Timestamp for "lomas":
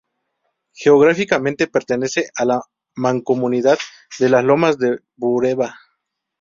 4.43-4.79